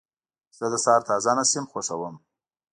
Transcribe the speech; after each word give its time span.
زه 0.57 0.65
د 0.71 0.75
سهار 0.83 1.01
تازه 1.09 1.31
نسیم 1.37 1.65
خوښوم. 1.71 2.15